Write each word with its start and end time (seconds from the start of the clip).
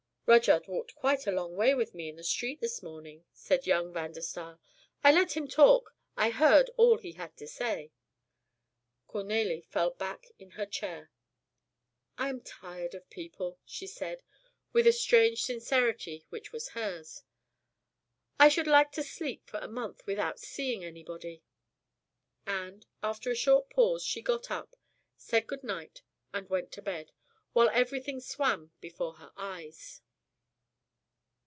"Rudyard 0.27 0.65
walked 0.67 0.95
quite 0.95 1.27
a 1.27 1.31
long 1.31 1.57
way 1.57 1.73
with 1.75 1.93
me 1.93 2.07
in 2.07 2.15
the 2.15 2.23
street 2.23 2.61
this 2.61 2.81
morning," 2.81 3.25
said 3.33 3.67
young 3.67 3.91
Van 3.91 4.13
der 4.13 4.21
Staal. 4.21 4.61
"I 5.03 5.11
let 5.11 5.35
him 5.35 5.45
talk, 5.45 5.93
I 6.15 6.29
heard 6.29 6.69
all 6.77 6.99
he 6.99 7.11
had 7.13 7.35
to 7.35 7.45
say." 7.45 7.91
Cornélie 9.09 9.65
fell 9.65 9.89
back 9.89 10.27
in 10.39 10.51
her 10.51 10.65
chair: 10.65 11.11
"I 12.17 12.29
am 12.29 12.39
tired 12.39 12.95
of 12.95 13.09
people," 13.09 13.59
she 13.65 13.85
said, 13.85 14.23
with 14.71 14.85
the 14.85 14.93
strange 14.93 15.43
sincerity 15.43 16.23
which 16.29 16.53
was 16.53 16.69
hers. 16.69 17.23
"I 18.39 18.47
should 18.47 18.67
like 18.67 18.93
to 18.93 19.03
sleep 19.03 19.45
for 19.49 19.57
a 19.57 19.67
month, 19.67 20.05
without 20.07 20.39
seeing 20.39 20.81
anybody." 20.81 21.43
And, 22.45 22.85
after 23.03 23.31
a 23.31 23.35
short 23.35 23.69
pause, 23.69 24.01
she 24.01 24.21
got 24.21 24.49
up, 24.49 24.77
said 25.17 25.45
goodnight 25.45 26.03
and 26.33 26.47
went 26.49 26.71
to 26.71 26.81
bed, 26.81 27.11
while 27.51 27.67
everything 27.73 28.21
swam 28.21 28.71
before 28.79 29.15
her 29.15 29.33
eyes. 29.35 30.01